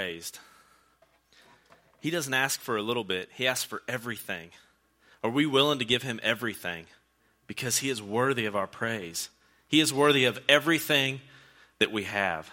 [0.00, 0.38] praised.
[2.00, 4.48] He doesn't ask for a little bit, He asks for everything.
[5.22, 6.86] Are we willing to give Him everything?
[7.46, 9.28] Because He is worthy of our praise.
[9.68, 11.20] He is worthy of everything
[11.80, 12.50] that we have.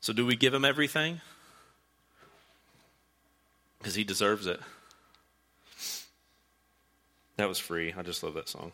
[0.00, 1.20] So, do we give Him everything?
[3.78, 4.58] Because He deserves it.
[7.36, 7.94] That was free.
[7.96, 8.72] I just love that song.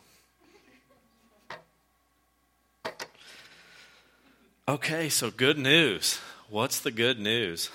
[4.67, 6.19] Okay, so good news.
[6.51, 7.69] What's the good news?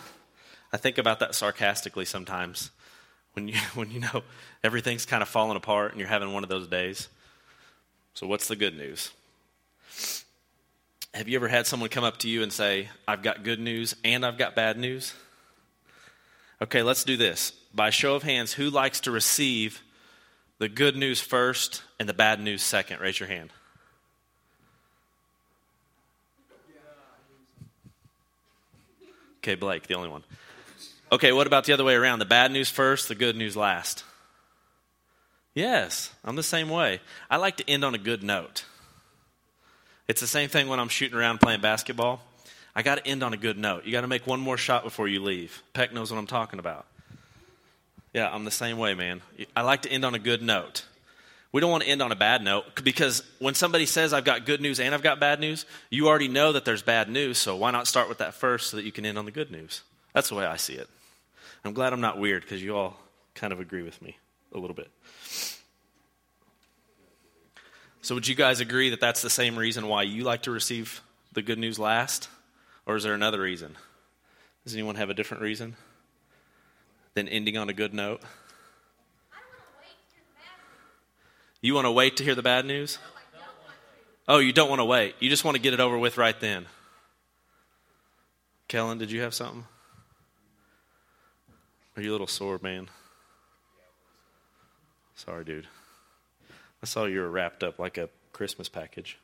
[0.70, 2.70] I think about that sarcastically sometimes
[3.32, 4.22] when you, when you know
[4.62, 7.08] everything's kind of falling apart and you're having one of those days.
[8.12, 9.12] So, what's the good news?
[11.14, 13.96] Have you ever had someone come up to you and say, I've got good news
[14.04, 15.14] and I've got bad news?
[16.60, 17.52] Okay, let's do this.
[17.74, 19.82] By show of hands, who likes to receive
[20.58, 23.00] the good news first and the bad news second?
[23.00, 23.54] Raise your hand.
[29.46, 30.24] Okay, Blake, the only one.
[31.12, 32.18] Okay, what about the other way around?
[32.18, 34.02] The bad news first, the good news last?
[35.54, 37.00] Yes, I'm the same way.
[37.30, 38.64] I like to end on a good note.
[40.08, 42.22] It's the same thing when I'm shooting around playing basketball.
[42.74, 43.84] I got to end on a good note.
[43.84, 45.62] You got to make one more shot before you leave.
[45.74, 46.84] Peck knows what I'm talking about.
[48.12, 49.22] Yeah, I'm the same way, man.
[49.54, 50.86] I like to end on a good note.
[51.56, 54.44] We don't want to end on a bad note because when somebody says, I've got
[54.44, 57.56] good news and I've got bad news, you already know that there's bad news, so
[57.56, 59.80] why not start with that first so that you can end on the good news?
[60.12, 60.86] That's the way I see it.
[61.64, 62.98] I'm glad I'm not weird because you all
[63.34, 64.18] kind of agree with me
[64.52, 64.90] a little bit.
[68.02, 71.00] So, would you guys agree that that's the same reason why you like to receive
[71.32, 72.28] the good news last?
[72.84, 73.78] Or is there another reason?
[74.64, 75.76] Does anyone have a different reason
[77.14, 78.20] than ending on a good note?
[81.60, 82.98] You want to wait to hear the bad news?
[84.28, 85.14] Oh, you don't want to wait.
[85.20, 86.66] You just want to get it over with right then.
[88.68, 89.64] Kellen, did you have something?
[91.96, 92.88] Are you a little sore, man?
[95.14, 95.66] Sorry, dude.
[96.82, 99.16] I saw you were wrapped up like a Christmas package.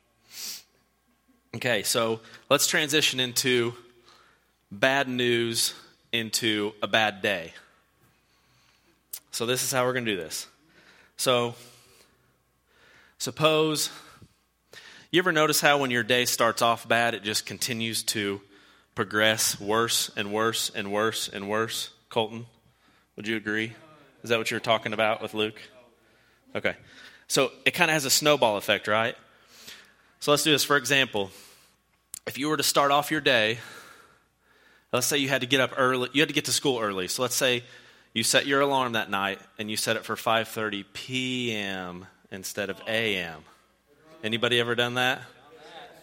[1.54, 3.74] Okay, so let's transition into
[4.70, 5.74] bad news
[6.12, 7.52] into a bad day.
[9.30, 10.46] So, this is how we're going to do this.
[11.16, 11.54] So,
[13.22, 13.88] Suppose
[15.12, 18.40] you ever notice how when your day starts off bad, it just continues to
[18.96, 21.90] progress worse and worse and worse and worse?
[22.08, 22.46] Colton,
[23.14, 23.74] would you agree?
[24.24, 25.62] Is that what you're talking about with Luke?
[26.56, 26.74] Okay.
[27.28, 29.14] So it kind of has a snowball effect, right?
[30.18, 30.64] So let's do this.
[30.64, 31.30] For example,
[32.26, 33.58] if you were to start off your day,
[34.92, 37.06] let's say you had to get up early, you had to get to school early.
[37.06, 37.62] So let's say
[38.14, 42.80] you set your alarm that night and you set it for 5:30 p.m instead of
[42.88, 43.42] AM.
[44.24, 45.22] Anybody ever done that?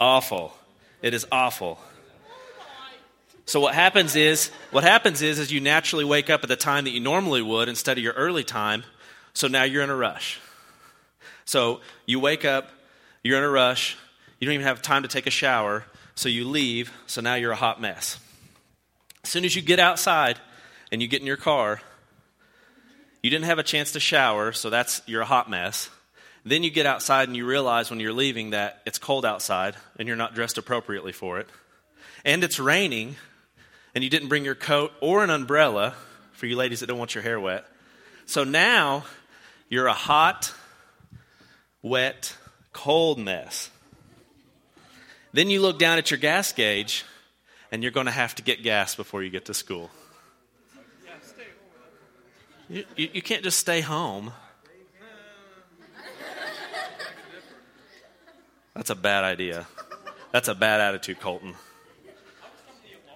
[0.00, 0.56] Awful.
[1.02, 1.78] It is awful.
[3.44, 6.84] So what happens is, what happens is, is you naturally wake up at the time
[6.84, 8.84] that you normally would instead of your early time.
[9.34, 10.38] So now you're in a rush.
[11.44, 12.70] So you wake up,
[13.24, 13.96] you're in a rush.
[14.38, 15.84] You don't even have time to take a shower.
[16.14, 16.92] So you leave.
[17.06, 18.18] So now you're a hot mess.
[19.24, 20.38] As soon as you get outside
[20.92, 21.80] and you get in your car,
[23.22, 24.52] you didn't have a chance to shower.
[24.52, 25.90] So that's you're a hot mess.
[26.44, 30.08] Then you get outside and you realize when you're leaving that it's cold outside and
[30.08, 31.48] you're not dressed appropriately for it.
[32.24, 33.16] And it's raining
[33.94, 35.94] and you didn't bring your coat or an umbrella
[36.32, 37.66] for you ladies that don't want your hair wet.
[38.26, 39.04] So now
[39.68, 40.54] you're a hot,
[41.82, 42.36] wet,
[42.72, 43.70] cold mess.
[45.32, 47.04] Then you look down at your gas gauge
[47.70, 49.90] and you're going to have to get gas before you get to school.
[52.68, 54.32] You, you, you can't just stay home.
[58.74, 59.66] That's a bad idea.
[60.32, 61.54] That's a bad attitude, Colton.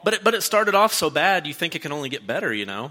[0.03, 2.53] But it, but it started off so bad, you think it can only get better,
[2.53, 2.91] you know?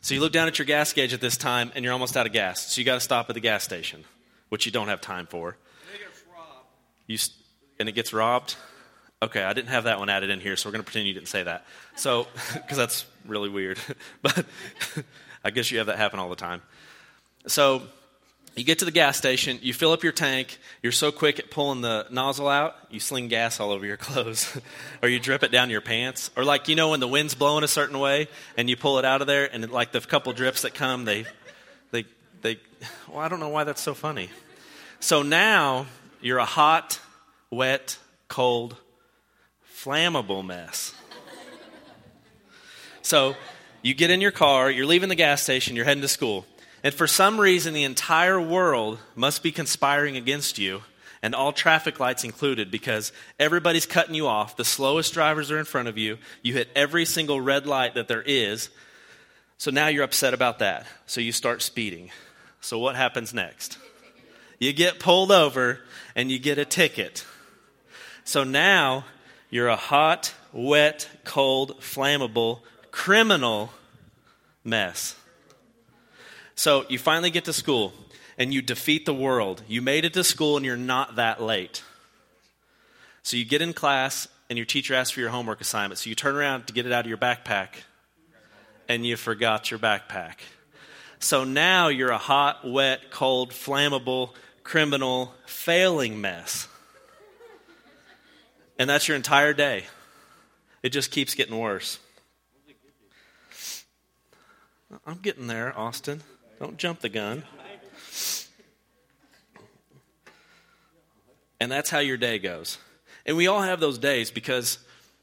[0.00, 2.26] So you look down at your gas gauge at this time, and you're almost out
[2.26, 2.72] of gas.
[2.72, 4.04] So you got to stop at the gas station,
[4.48, 5.56] which you don't have time for.
[7.06, 7.18] You,
[7.78, 8.56] and it gets robbed?
[9.22, 11.14] Okay, I didn't have that one added in here, so we're going to pretend you
[11.14, 11.64] didn't say that.
[11.96, 13.78] So, because that's really weird.
[14.22, 14.44] but
[15.44, 16.62] I guess you have that happen all the time.
[17.46, 17.82] So
[18.58, 21.50] you get to the gas station, you fill up your tank, you're so quick at
[21.50, 24.58] pulling the nozzle out, you sling gas all over your clothes,
[25.02, 27.64] or you drip it down your pants, or like you know when the wind's blowing
[27.64, 30.62] a certain way and you pull it out of there, and like the couple drips
[30.62, 31.26] that come, they,
[31.90, 32.04] they,
[32.42, 32.58] they.
[33.08, 34.30] Well, I don't know why that's so funny.
[35.00, 35.86] So now
[36.20, 37.00] you're a hot,
[37.50, 38.76] wet, cold,
[39.72, 40.94] flammable mess.
[43.02, 43.36] So
[43.82, 46.44] you get in your car, you're leaving the gas station, you're heading to school.
[46.82, 50.82] And for some reason, the entire world must be conspiring against you,
[51.22, 54.56] and all traffic lights included because everybody's cutting you off.
[54.56, 56.18] The slowest drivers are in front of you.
[56.42, 58.70] You hit every single red light that there is.
[59.56, 60.86] So now you're upset about that.
[61.06, 62.10] So you start speeding.
[62.60, 63.78] So what happens next?
[64.60, 65.80] You get pulled over
[66.14, 67.24] and you get a ticket.
[68.22, 69.04] So now
[69.50, 72.60] you're a hot, wet, cold, flammable
[72.90, 73.72] criminal
[74.64, 75.16] mess.
[76.58, 77.92] So you finally get to school
[78.36, 79.62] and you defeat the world.
[79.68, 81.84] You made it to school and you're not that late.
[83.22, 86.00] So you get in class and your teacher asks for your homework assignment.
[86.00, 87.68] So you turn around to get it out of your backpack
[88.88, 90.38] and you forgot your backpack.
[91.20, 94.30] So now you're a hot, wet, cold, flammable,
[94.64, 96.66] criminal, failing mess.
[98.80, 99.84] And that's your entire day.
[100.82, 102.00] It just keeps getting worse.
[105.06, 106.20] I'm getting there, Austin.
[106.58, 107.44] Don't jump the gun.
[111.60, 112.78] And that's how your day goes.
[113.26, 114.78] And we all have those days because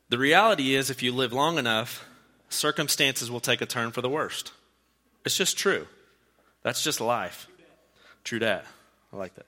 [0.10, 2.08] the reality is, if you live long enough,
[2.50, 4.52] circumstances will take a turn for the worst.
[5.26, 5.88] It's just true.
[6.62, 7.48] That's just life.
[8.24, 8.66] True that.
[9.14, 9.46] I like that.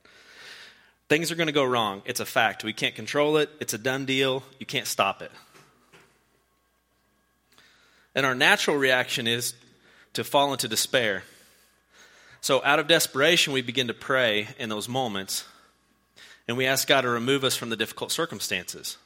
[1.09, 2.01] Things are going to go wrong.
[2.05, 2.63] It's a fact.
[2.63, 3.49] We can't control it.
[3.59, 4.43] It's a done deal.
[4.59, 5.31] You can't stop it.
[8.13, 9.53] And our natural reaction is
[10.13, 11.23] to fall into despair.
[12.41, 15.45] So, out of desperation, we begin to pray in those moments
[16.47, 18.97] and we ask God to remove us from the difficult circumstances.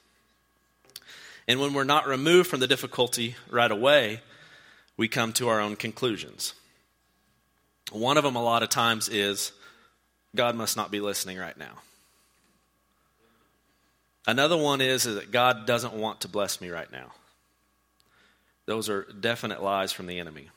[1.48, 4.22] And when we're not removed from the difficulty right away,
[4.96, 6.54] we come to our own conclusions.
[7.92, 9.52] One of them, a lot of times, is
[10.36, 11.80] God must not be listening right now.
[14.28, 17.12] Another one is, is that God doesn't want to bless me right now.
[18.68, 20.50] Those are definite lies from the enemy.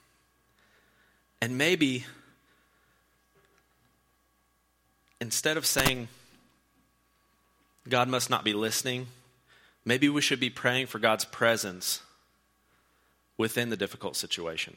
[1.41, 2.05] And maybe
[5.25, 6.07] instead of saying,
[7.89, 9.07] God must not be listening.
[9.83, 12.03] Maybe we should be praying for God's presence
[13.39, 14.77] within the difficult situation.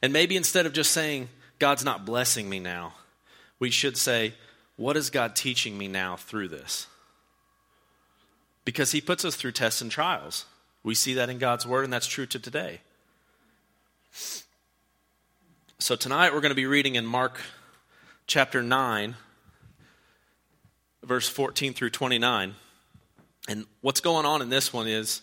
[0.00, 2.94] And maybe instead of just saying, God's not blessing me now,
[3.58, 4.34] we should say,
[4.76, 6.86] What is God teaching me now through this?
[8.64, 10.46] Because He puts us through tests and trials.
[10.84, 12.80] We see that in God's Word, and that's true to today.
[15.80, 17.40] So tonight we're going to be reading in Mark
[18.26, 19.14] chapter 9,
[21.02, 22.54] verse 14 through 29.
[23.48, 25.20] And what's going on in this one is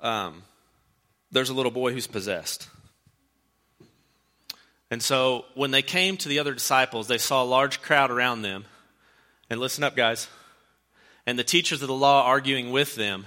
[0.00, 0.42] um,
[1.30, 2.68] there's a little boy who's possessed.
[4.90, 8.42] And so when they came to the other disciples, they saw a large crowd around
[8.42, 8.64] them.
[9.50, 10.28] And listen up, guys.
[11.26, 13.26] And the teachers of the law arguing with them.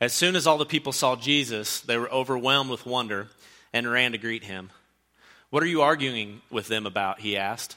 [0.00, 3.28] As soon as all the people saw Jesus, they were overwhelmed with wonder
[3.72, 4.70] and ran to greet him.
[5.50, 7.20] What are you arguing with them about?
[7.20, 7.76] He asked.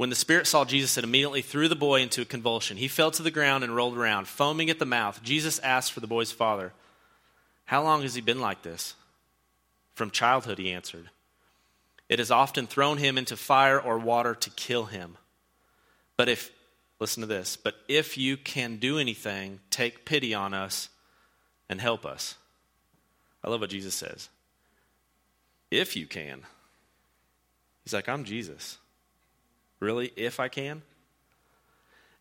[0.00, 2.78] When the spirit saw Jesus, it immediately threw the boy into a convulsion.
[2.78, 5.22] He fell to the ground and rolled around, foaming at the mouth.
[5.22, 6.72] Jesus asked for the boy's father,
[7.66, 8.94] How long has he been like this?
[9.92, 11.10] From childhood, he answered.
[12.08, 15.18] It has often thrown him into fire or water to kill him.
[16.16, 16.50] But if,
[16.98, 20.88] listen to this, but if you can do anything, take pity on us
[21.68, 22.36] and help us.
[23.44, 24.30] I love what Jesus says.
[25.70, 26.44] If you can.
[27.84, 28.78] He's like, I'm Jesus.
[29.80, 30.12] Really?
[30.14, 30.82] If I can?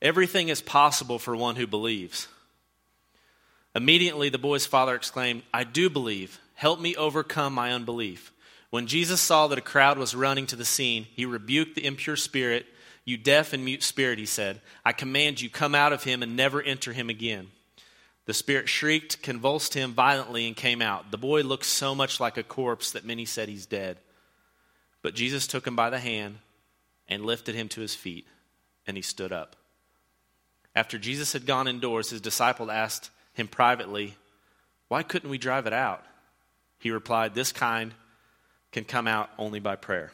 [0.01, 2.27] Everything is possible for one who believes.
[3.75, 6.39] Immediately, the boy's father exclaimed, I do believe.
[6.55, 8.31] Help me overcome my unbelief.
[8.69, 12.15] When Jesus saw that a crowd was running to the scene, he rebuked the impure
[12.15, 12.65] spirit.
[13.03, 16.35] You deaf and mute spirit, he said, I command you, come out of him and
[16.35, 17.47] never enter him again.
[18.25, 21.09] The spirit shrieked, convulsed him violently, and came out.
[21.09, 23.97] The boy looked so much like a corpse that many said he's dead.
[25.01, 26.37] But Jesus took him by the hand
[27.09, 28.27] and lifted him to his feet,
[28.87, 29.55] and he stood up.
[30.75, 34.15] After Jesus had gone indoors, his disciple asked him privately,
[34.87, 36.05] Why couldn't we drive it out?
[36.77, 37.93] He replied, This kind
[38.71, 40.11] can come out only by prayer.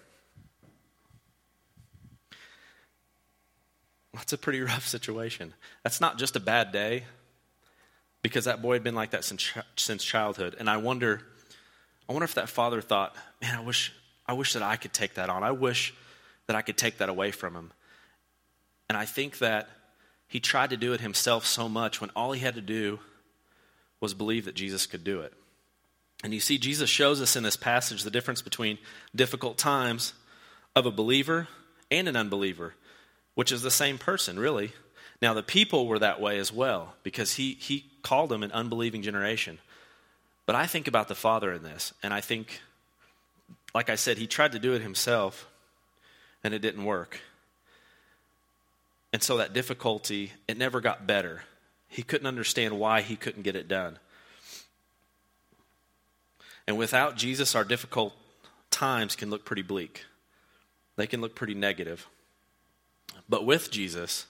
[4.13, 5.53] That's a pretty rough situation.
[5.83, 7.03] That's not just a bad day,
[8.21, 10.55] because that boy had been like that since, since childhood.
[10.57, 11.21] And I wonder,
[12.07, 13.93] I wonder if that father thought, man, I wish,
[14.25, 15.43] I wish that I could take that on.
[15.43, 15.93] I wish
[16.47, 17.71] that I could take that away from him.
[18.89, 19.69] And I think that
[20.27, 22.99] he tried to do it himself so much when all he had to do
[23.99, 25.33] was believe that Jesus could do it.
[26.23, 28.77] And you see, Jesus shows us in this passage the difference between
[29.15, 30.13] difficult times
[30.75, 31.47] of a believer
[31.91, 32.73] and an unbeliever,
[33.35, 34.73] which is the same person, really.
[35.21, 39.01] Now, the people were that way as well because he, he called them an unbelieving
[39.01, 39.59] generation.
[40.45, 42.61] But I think about the Father in this, and I think,
[43.73, 45.47] like I said, he tried to do it himself,
[46.45, 47.21] and it didn't work.
[49.11, 51.41] And so that difficulty, it never got better.
[51.87, 53.97] He couldn't understand why he couldn't get it done.
[56.67, 58.13] And without Jesus, our difficult
[58.69, 60.05] times can look pretty bleak.
[60.97, 62.05] They can look pretty negative.
[63.27, 64.27] But with Jesus,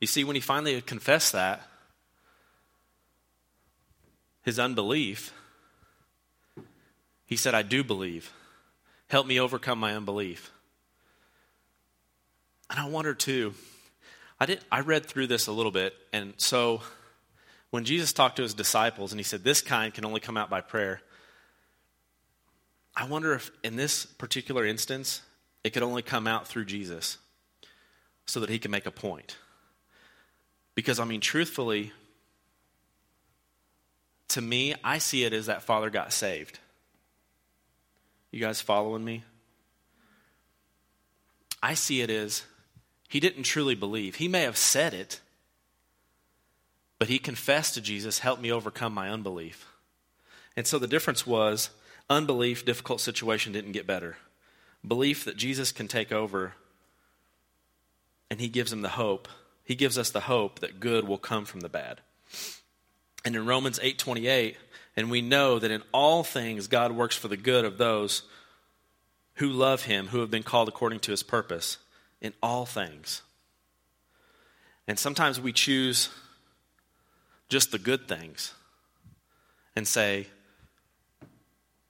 [0.00, 1.62] you see, when he finally confessed that,
[4.42, 5.32] his unbelief,
[7.26, 8.32] he said, I do believe.
[9.06, 10.50] Help me overcome my unbelief.
[12.72, 13.54] And I wonder too,
[14.40, 16.80] I did I read through this a little bit, and so
[17.70, 20.50] when Jesus talked to his disciples and he said, This kind can only come out
[20.50, 21.02] by prayer,
[22.96, 25.22] I wonder if in this particular instance,
[25.64, 27.18] it could only come out through Jesus
[28.26, 29.36] so that he can make a point.
[30.74, 31.92] Because, I mean, truthfully,
[34.28, 36.58] to me, I see it as that father got saved.
[38.30, 39.24] You guys following me?
[41.62, 42.42] I see it as
[43.12, 44.14] he didn't truly believe.
[44.14, 45.20] He may have said it,
[46.98, 49.70] but he confessed to Jesus, Help me overcome my unbelief.
[50.56, 51.68] And so the difference was
[52.08, 54.16] unbelief, difficult situation didn't get better.
[54.82, 56.54] Belief that Jesus can take over,
[58.30, 59.28] and he gives him the hope.
[59.62, 62.00] He gives us the hope that good will come from the bad.
[63.26, 64.56] And in Romans 8:28,
[64.96, 68.22] and we know that in all things God works for the good of those
[69.34, 71.76] who love him, who have been called according to his purpose
[72.22, 73.20] in all things.
[74.88, 76.08] And sometimes we choose
[77.50, 78.54] just the good things
[79.76, 80.28] and say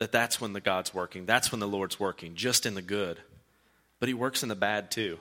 [0.00, 3.20] that that's when the God's working, that's when the Lord's working, just in the good.
[4.00, 5.18] But He works in the bad too.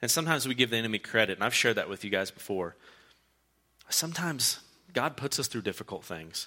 [0.00, 2.76] And sometimes we give the enemy credit, and I've shared that with you guys before.
[3.88, 4.60] Sometimes
[4.92, 6.46] God puts us through difficult things.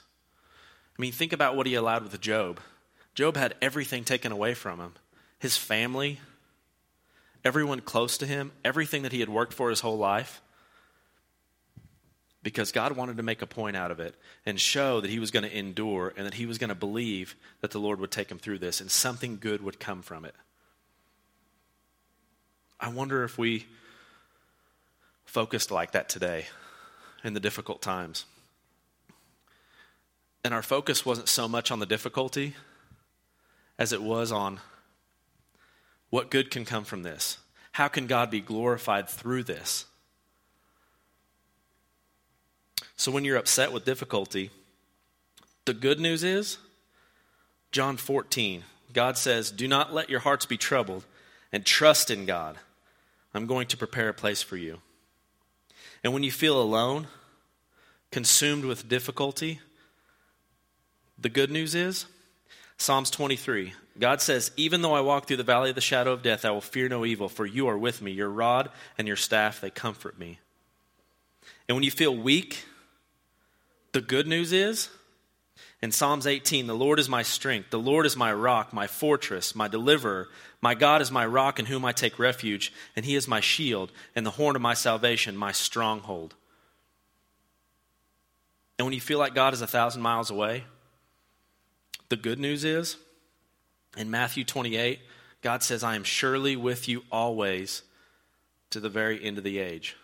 [0.98, 2.62] I mean, think about what He allowed with Job.
[3.14, 4.94] Job had everything taken away from him
[5.44, 6.22] his family,
[7.44, 10.42] everyone close to him, everything that he had worked for his whole life,
[12.42, 15.32] because God wanted to make a point out of it and show that he was
[15.32, 18.30] going to endure and that he was going to believe that the Lord would take
[18.30, 20.36] him through this and something good would come from it.
[22.80, 23.66] I wonder if we
[25.24, 26.46] focused like that today
[27.24, 28.26] in the difficult times.
[30.44, 32.56] And our focus wasn't so much on the difficulty
[33.80, 34.60] as it was on
[36.14, 37.40] what good can come from this?
[37.72, 39.86] How can God be glorified through this?
[42.96, 44.52] So, when you're upset with difficulty,
[45.66, 46.60] the good news is
[47.72, 51.04] John 14, God says, Do not let your hearts be troubled
[51.52, 52.58] and trust in God.
[53.34, 54.82] I'm going to prepare a place for you.
[56.04, 57.08] And when you feel alone,
[58.12, 59.62] consumed with difficulty,
[61.18, 62.06] the good news is
[62.78, 66.24] Psalms 23 God says, Even though I walk through the valley of the shadow of
[66.24, 68.12] death, I will fear no evil, for you are with me.
[68.12, 70.40] Your rod and your staff, they comfort me.
[71.68, 72.66] And when you feel weak,
[73.92, 74.90] the good news is
[75.82, 79.54] in Psalms 18, the Lord is my strength, the Lord is my rock, my fortress,
[79.54, 80.30] my deliverer.
[80.62, 83.92] My God is my rock in whom I take refuge, and he is my shield
[84.16, 86.36] and the horn of my salvation, my stronghold.
[88.80, 90.64] And when you feel like God is a thousand miles away,
[92.10, 92.98] the good news is
[93.98, 95.00] in Matthew 28,
[95.42, 97.84] God says, I am surely with you always
[98.70, 99.96] to the very end of the age.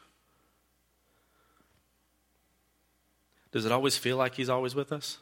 [3.51, 5.17] Does it always feel like He's always with us?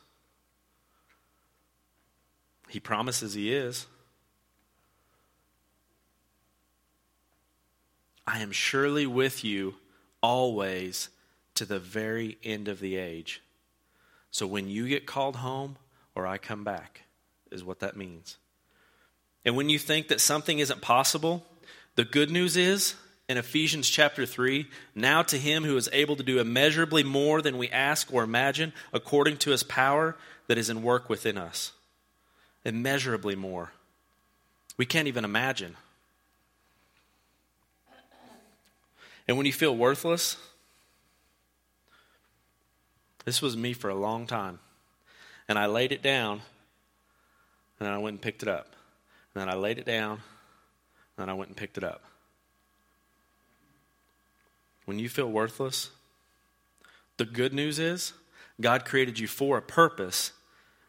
[2.68, 3.88] He promises He is.
[8.26, 9.76] I am surely with you
[10.22, 11.10] always
[11.56, 13.42] to the very end of the age.
[14.32, 15.78] So when you get called home
[16.18, 17.04] or I come back,
[17.52, 18.38] is what that means.
[19.46, 21.46] And when you think that something isn't possible,
[21.94, 22.96] the good news is
[23.30, 27.60] in Ephesians chapter 3 now to him who is able to do immeasurably more than
[27.60, 31.72] we ask or imagine, according to his power that is in work within us.
[32.66, 33.74] Immeasurably more.
[34.76, 35.78] We can't even imagine.
[39.28, 40.38] And when you feel worthless,
[43.24, 44.58] this was me for a long time.
[45.48, 46.42] And I laid it down
[47.80, 48.76] and then I went and picked it up.
[49.34, 50.22] And then I laid it down, and
[51.18, 52.04] then I went and picked it up.
[54.86, 55.90] when you feel worthless,
[57.18, 58.14] the good news is
[58.62, 60.32] God created you for a purpose,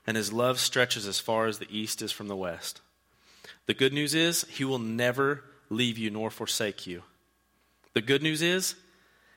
[0.06, 2.80] and His love stretches as far as the east is from the west.
[3.66, 7.02] The good news is He will never leave you nor forsake you.
[7.92, 8.76] The good news is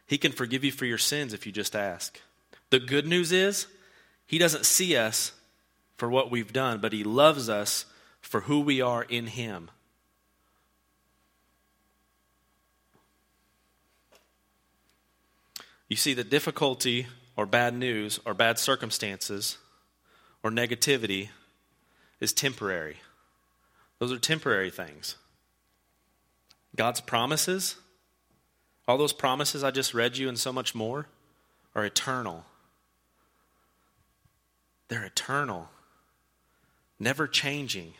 [0.06, 2.22] He can forgive you for your sins if you just ask.
[2.70, 3.66] The good news is
[4.32, 5.34] He doesn't see us
[5.98, 7.86] for what we've done, but He loves us
[8.22, 9.70] for who we are in Him.
[15.90, 19.58] You see, the difficulty or bad news or bad circumstances
[20.44, 21.28] or negativity
[22.22, 23.02] is temporary.
[24.00, 25.18] Those are temporary things.
[26.78, 27.76] God's promises,
[28.88, 31.08] all those promises I just read you and so much more,
[31.76, 32.46] are eternal.
[34.92, 35.70] They're eternal,
[37.00, 37.94] never changing.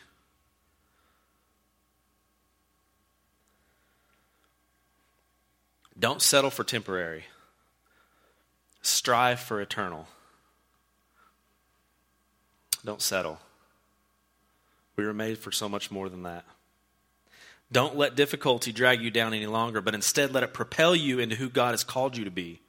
[5.98, 7.24] Don't settle for temporary.
[8.82, 10.06] Strive for eternal.
[12.84, 13.38] Don't settle.
[14.96, 16.44] We were made for so much more than that.
[17.72, 21.36] Don't let difficulty drag you down any longer, but instead let it propel you into
[21.36, 22.60] who God has called you to be.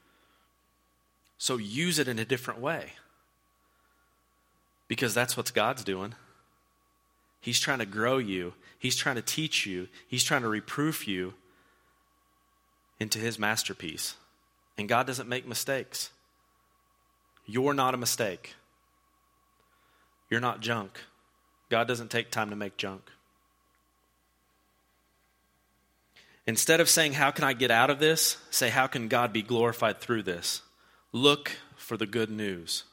[1.37, 2.93] So use it in a different way.
[4.87, 6.15] Because that's what God's doing.
[7.39, 11.33] He's trying to grow you, He's trying to teach you, He's trying to reproof you
[12.99, 14.15] into His masterpiece.
[14.77, 16.09] And God doesn't make mistakes.
[17.45, 18.55] You're not a mistake.
[20.29, 20.99] You're not junk.
[21.69, 23.01] God doesn't take time to make junk.
[26.45, 28.37] Instead of saying, How can I get out of this?
[28.49, 30.61] say, How can God be glorified through this?
[31.11, 32.83] Look for the good news.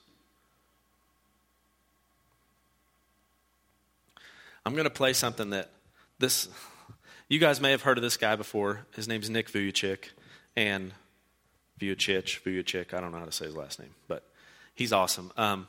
[4.65, 5.71] I'm going to play something that
[6.19, 6.49] this,
[7.29, 8.87] you guys may have heard of this guy before.
[8.95, 10.11] His name's Nick Vujicic.
[10.55, 10.93] And
[11.81, 14.25] Vujicic, Vujicic, I don't know how to say his last name, but
[14.75, 15.33] he's awesome.
[15.37, 15.67] Um,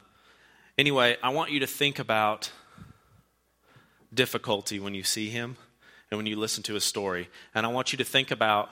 [0.77, 2.51] anyway, I want you to think about
[4.13, 5.55] difficulty when you see him
[6.09, 7.29] and when you listen to his story.
[7.55, 8.69] And I want you to think about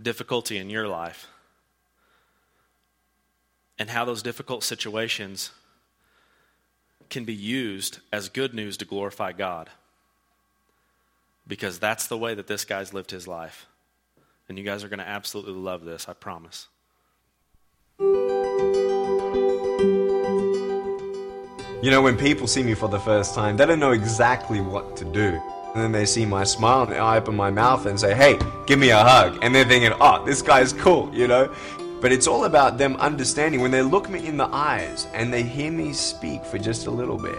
[0.00, 1.28] difficulty in your life
[3.78, 5.52] and how those difficult situations
[7.12, 9.68] can be used as good news to glorify God.
[11.46, 13.66] Because that's the way that this guy's lived his life.
[14.48, 16.68] And you guys are going to absolutely love this, I promise.
[21.82, 24.96] You know, when people see me for the first time, they don't know exactly what
[24.96, 25.38] to do.
[25.74, 28.78] And then they see my smile and I open my mouth and say, hey, give
[28.78, 29.38] me a hug.
[29.42, 31.54] And they're thinking, oh, this guy's cool, you know?
[32.02, 35.44] But it's all about them understanding when they look me in the eyes and they
[35.44, 37.38] hear me speak for just a little bit,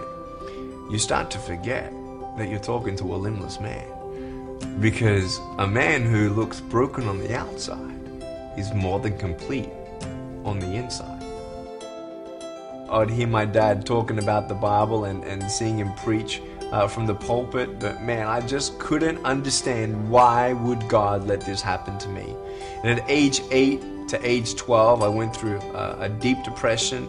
[0.90, 1.92] you start to forget
[2.38, 3.86] that you're talking to a limbless man.
[4.80, 8.24] Because a man who looks broken on the outside
[8.56, 9.68] is more than complete
[10.46, 11.22] on the inside.
[12.88, 16.40] I'd hear my dad talking about the Bible and, and seeing him preach
[16.72, 21.60] uh, from the pulpit, but man, I just couldn't understand why would God let this
[21.60, 22.34] happen to me.
[22.82, 23.82] And at age 8
[24.14, 27.08] to age 12, I went through a, a deep depression.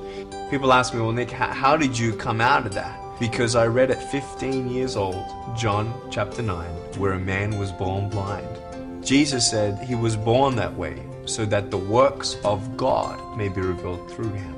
[0.49, 2.99] People ask me, well, Nick, how, how did you come out of that?
[3.19, 5.23] Because I read at 15 years old,
[5.55, 6.65] John chapter 9,
[6.97, 9.05] where a man was born blind.
[9.05, 13.61] Jesus said he was born that way so that the works of God may be
[13.61, 14.55] revealed through him.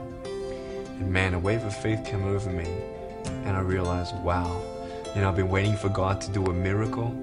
[1.00, 2.66] And man, a wave of faith came over me,
[3.44, 4.62] and I realized, wow,
[5.14, 7.14] you know, I've been waiting for God to do a miracle.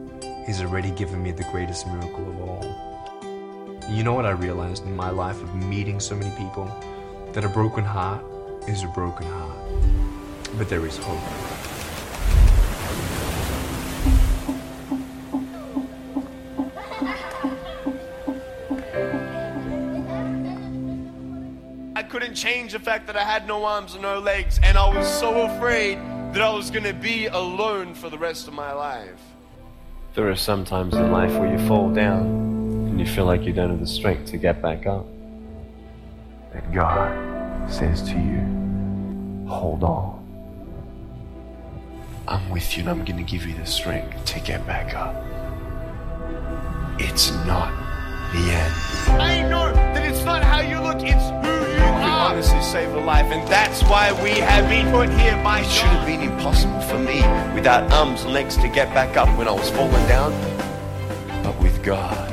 [0.46, 2.33] He's already given me the greatest miracle.
[3.88, 6.64] You know what I realized in my life of meeting so many people?
[7.32, 8.24] That a broken heart
[8.66, 9.58] is a broken heart.
[10.56, 11.20] But there is hope.
[21.94, 24.88] I couldn't change the fact that I had no arms and no legs, and I
[24.96, 25.98] was so afraid
[26.32, 29.20] that I was going to be alone for the rest of my life.
[30.14, 32.53] There are some times in life where you fall down
[32.94, 35.04] and you feel like you don't have the strength to get back up.
[36.52, 40.22] And God says to you, hold on.
[42.28, 45.12] I'm with you and I'm going to give you the strength to get back up.
[47.00, 47.74] It's not
[48.32, 48.74] the end.
[49.20, 52.30] I know that it's not how you look, it's who you are.
[52.30, 55.88] honestly save a life, and that's why we have been put here by It should
[55.88, 57.22] have been impossible for me
[57.56, 60.30] without arms and legs to get back up when I was falling down.
[61.42, 62.23] But with God,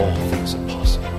[0.00, 1.16] all things are possible.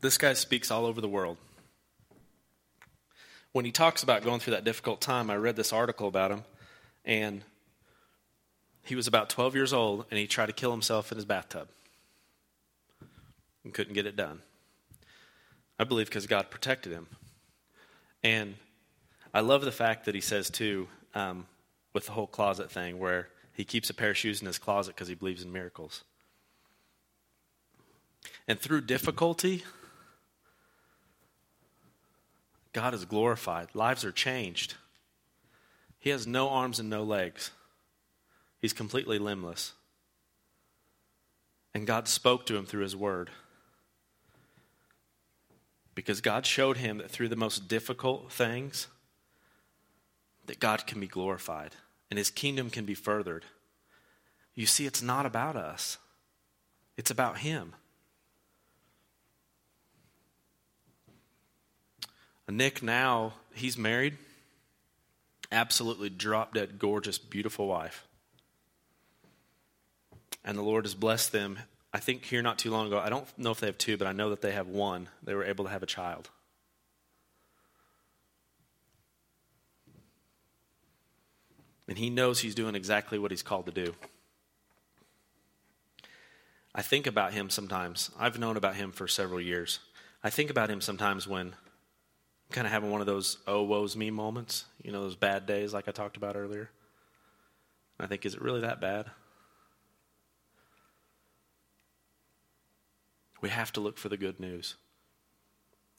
[0.00, 1.36] this guy speaks all over the world.
[3.52, 6.44] When he talks about going through that difficult time, I read this article about him,
[7.04, 7.42] and
[8.82, 11.68] he was about 12 years old, and he tried to kill himself in his bathtub
[13.70, 14.40] and couldn't get it done.
[15.78, 17.06] I believe because God protected him.
[18.24, 18.56] And
[19.32, 21.46] I love the fact that he says, too, um,
[21.92, 24.96] with the whole closet thing, where he keeps a pair of shoes in his closet
[24.96, 26.02] because he believes in miracles.
[28.48, 29.62] And through difficulty,
[32.72, 33.68] God is glorified.
[33.72, 34.74] Lives are changed.
[36.00, 37.52] He has no arms and no legs,
[38.58, 39.74] he's completely limbless.
[41.72, 43.30] And God spoke to him through his word.
[45.94, 48.86] Because God showed him that through the most difficult things,
[50.46, 51.76] that God can be glorified
[52.10, 53.44] and his kingdom can be furthered.
[54.54, 55.98] You see, it's not about us,
[56.96, 57.74] it's about him.
[62.48, 64.18] Nick now, he's married.
[65.52, 68.06] Absolutely drop dead, gorgeous, beautiful wife.
[70.44, 71.60] And the Lord has blessed them.
[71.92, 74.06] I think here not too long ago, I don't know if they have two, but
[74.06, 75.08] I know that they have one.
[75.22, 76.30] They were able to have a child.
[81.88, 83.96] And he knows he's doing exactly what he's called to do.
[86.72, 88.10] I think about him sometimes.
[88.16, 89.80] I've known about him for several years.
[90.22, 91.54] I think about him sometimes when I'm
[92.52, 95.74] kind of having one of those oh woes me moments, you know, those bad days
[95.74, 96.70] like I talked about earlier.
[97.98, 99.06] I think, is it really that bad?
[103.40, 104.74] We have to look for the good news.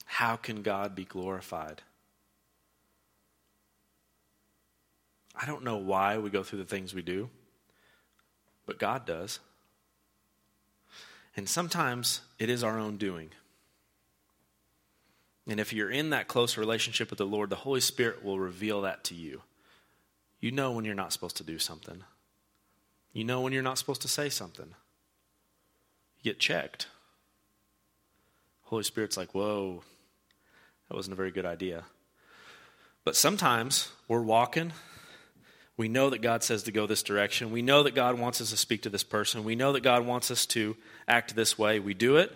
[0.04, 1.82] How can God be glorified?
[5.34, 7.30] I don't know why we go through the things we do,
[8.66, 9.40] but God does.
[11.34, 13.30] And sometimes it is our own doing.
[15.48, 18.82] And if you're in that close relationship with the Lord, the Holy Spirit will reveal
[18.82, 19.42] that to you.
[20.40, 22.04] You know when you're not supposed to do something,
[23.12, 24.74] you know when you're not supposed to say something.
[26.18, 26.86] You get checked.
[28.72, 29.82] Holy Spirit's like, whoa,
[30.88, 31.84] that wasn't a very good idea.
[33.04, 34.72] But sometimes we're walking.
[35.76, 37.50] We know that God says to go this direction.
[37.50, 39.44] We know that God wants us to speak to this person.
[39.44, 41.78] We know that God wants us to act this way.
[41.78, 42.32] We do it,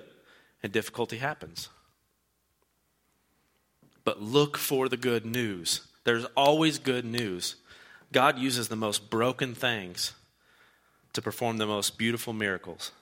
[0.63, 1.69] and difficulty happens
[4.07, 5.81] but look for the good news.
[6.05, 7.57] There's always good news.
[8.13, 10.13] God uses the most broken things
[11.13, 12.93] to perform the most beautiful miracles.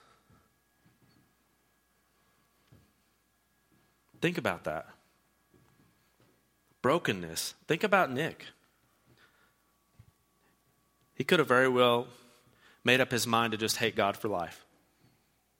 [4.25, 4.87] Think about that.
[6.81, 7.53] Brokenness.
[7.67, 8.47] Think about Nick.
[11.13, 12.07] He could have very well
[12.83, 14.65] made up his mind to just hate God for life.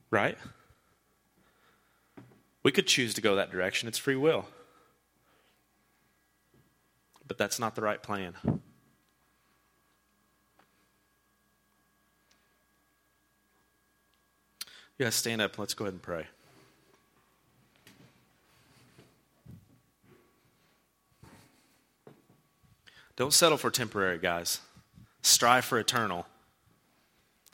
[0.10, 0.36] Right?
[2.64, 3.88] We could choose to go that direction.
[3.88, 4.48] It's free will
[7.28, 8.34] but that's not the right plan.
[14.98, 15.60] You guys stand up.
[15.60, 16.26] Let's go ahead and pray.
[23.16, 24.60] Don't settle for temporary, guys.
[25.22, 26.26] Strive for eternal.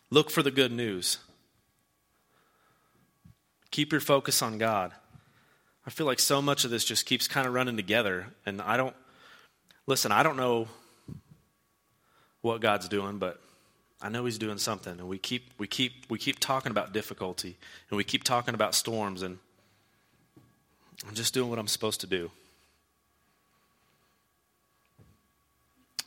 [0.10, 1.19] Look for the good news.
[3.69, 4.91] Keep your focus on God.
[5.86, 8.78] I feel like so much of this just keeps kind of running together, and I
[8.78, 8.95] don't
[9.88, 10.67] Listen, I don't know
[12.41, 13.41] what God's doing, but
[14.02, 14.93] I know He's doing something.
[14.93, 17.58] And we keep, we keep, we keep talking about difficulty,
[17.89, 19.39] and we keep talking about storms, and
[21.08, 22.32] I'm just doing what I'm supposed to do.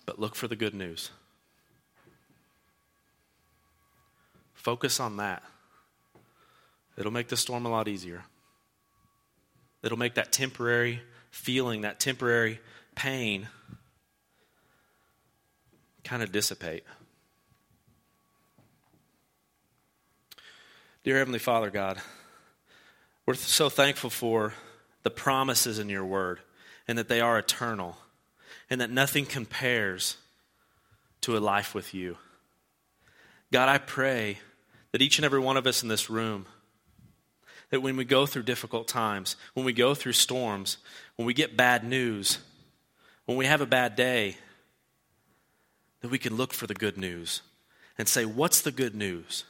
[0.06, 1.10] But look for the good news.
[4.54, 5.42] Focus on that.
[6.96, 8.24] It'll make the storm a lot easier.
[9.82, 12.60] It'll make that temporary feeling, that temporary
[12.94, 13.48] pain
[16.04, 16.84] kind of dissipate.
[21.02, 22.00] Dear Heavenly Father, God,
[23.26, 24.54] we're so thankful for
[25.02, 26.40] the promises in your word
[26.88, 27.98] and that they are eternal
[28.74, 30.16] and that nothing compares
[31.20, 32.16] to a life with you.
[33.52, 34.38] God, I pray
[34.90, 36.46] that each and every one of us in this room,
[37.70, 40.78] that when we go through difficult times, when we go through storms,
[41.14, 42.38] when we get bad news,
[43.26, 44.38] when we have a bad day,
[46.00, 47.42] that we can look for the good news
[47.96, 49.44] and say, What's the good news?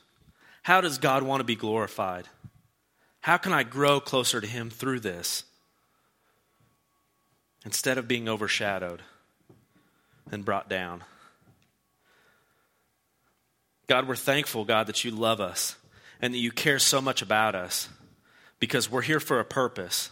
[0.65, 2.29] How does God want to be glorified?
[3.21, 5.45] How can I grow closer to Him through this?
[7.65, 9.01] Instead of being overshadowed
[10.33, 11.05] and brought down.
[13.87, 15.77] God, we're thankful, God, that you love us
[16.21, 17.89] and that you care so much about us.
[18.65, 20.11] because we're here for a purpose.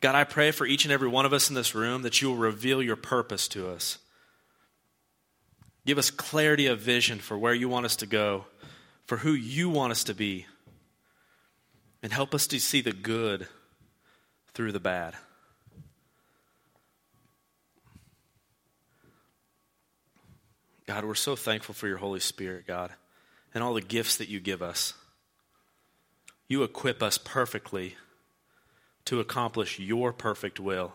[0.00, 2.28] God, I pray for each and every one of us in this room that you
[2.28, 3.98] will reveal your purpose to us.
[5.84, 8.46] Give us clarity of vision for where you want us to go,
[9.04, 10.46] for who you want us to be,
[12.02, 13.46] and help us to see the good
[14.54, 15.14] through the bad.
[20.86, 22.90] God, we're so thankful for your Holy Spirit, God,
[23.54, 24.94] and all the gifts that you give us.
[26.48, 27.96] You equip us perfectly
[29.04, 30.92] to accomplish your perfect will.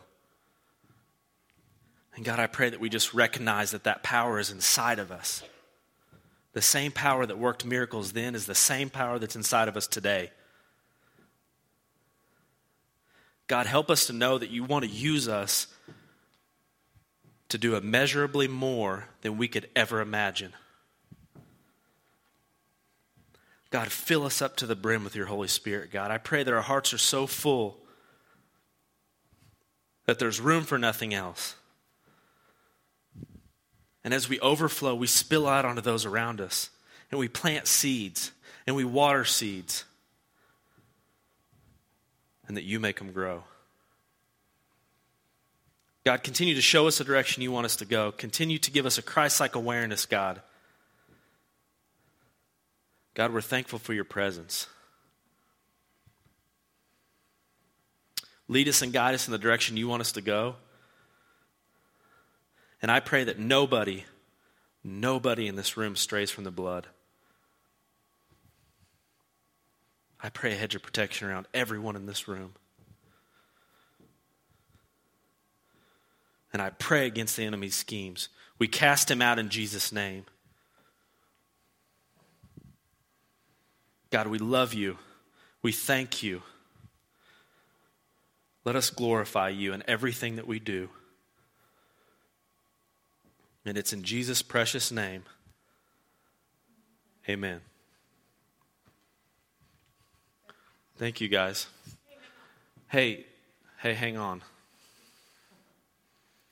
[2.16, 5.44] And God, I pray that we just recognize that that power is inside of us.
[6.54, 9.88] The same power that worked miracles then is the same power that's inside of us
[9.88, 10.32] today.
[13.48, 15.68] God, help us to know that you want to use us
[17.50, 20.54] to do immeasurably more than we could ever imagine.
[23.70, 26.10] God, fill us up to the brim with your Holy Spirit, God.
[26.12, 27.78] I pray that our hearts are so full
[30.06, 31.56] that there's room for nothing else.
[34.04, 36.70] And as we overflow, we spill out onto those around us.
[37.12, 38.32] And we plant seeds
[38.66, 39.84] and we water seeds.
[42.48, 43.44] And that you make them grow.
[46.08, 48.14] God, continue to show us the direction you want us to go.
[48.14, 50.42] Continue to give us a Christ like awareness, God.
[53.14, 54.68] God, we're thankful for your presence.
[58.48, 60.56] Lead us and guide us in the direction you want us to go.
[62.82, 64.06] And I pray that nobody,
[64.86, 66.88] nobody in this room strays from the blood.
[70.24, 72.54] I pray a hedge of protection around everyone in this room.
[76.58, 78.30] And I pray against the enemy's schemes.
[78.58, 80.26] We cast him out in Jesus' name.
[84.10, 84.98] God, we love you.
[85.62, 86.42] We thank you.
[88.66, 90.90] Let us glorify you in everything that we do.
[93.64, 95.26] And it's in Jesus' precious name.
[97.30, 97.62] Amen.
[100.98, 101.68] Thank you, guys.
[102.88, 103.28] Hey,
[103.78, 104.42] hey, hang on.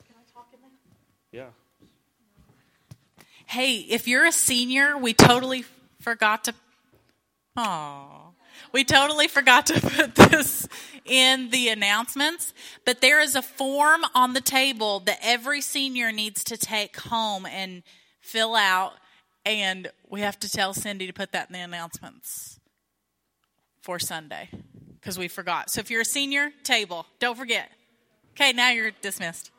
[0.05, 0.69] Can I talk in there?
[1.35, 1.49] Yeah.
[3.45, 5.65] Hey, if you're a senior, we totally
[5.99, 6.53] forgot to.
[7.57, 8.29] Oh,
[8.71, 10.65] we totally forgot to put this
[11.03, 12.53] in the announcements.
[12.85, 17.45] But there is a form on the table that every senior needs to take home
[17.45, 17.83] and
[18.21, 18.93] fill out,
[19.45, 22.61] and we have to tell Cindy to put that in the announcements
[23.81, 24.47] for Sunday
[25.01, 25.69] because we forgot.
[25.69, 27.05] So if you're a senior, table.
[27.19, 27.69] Don't forget.
[28.35, 29.51] Okay, now you're dismissed.